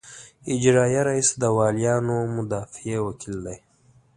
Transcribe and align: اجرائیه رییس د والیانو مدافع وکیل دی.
اجرائیه 0.53 1.01
رییس 1.07 1.29
د 1.41 1.43
والیانو 1.57 2.17
مدافع 2.35 2.95
وکیل 3.05 3.37
دی. 3.45 3.57